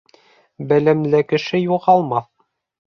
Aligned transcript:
Белемле 0.71 1.21
кеше 1.35 1.63
юғалмаҫ. 1.65 2.31